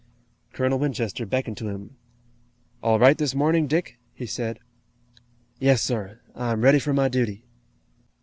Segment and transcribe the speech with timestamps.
[0.51, 1.95] Colonel Winchester beckoned to him.
[2.81, 4.57] "All right this morning, Dick?" he said.
[5.59, 7.45] "Yes, sir; I'm ready for my duty."